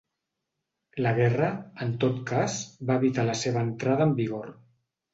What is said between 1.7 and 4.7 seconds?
en tot cas, va evitar la seva entrada en vigor.